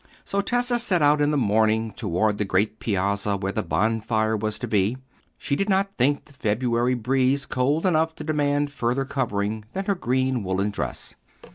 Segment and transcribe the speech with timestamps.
[0.25, 4.57] So Tessa set out in the morning towards the great Piazza where the bonfire was
[4.57, 4.97] to be.
[5.37, 9.93] She did not think the February breeze cold enough to demand further covering than her
[9.93, 11.13] green woollen dress.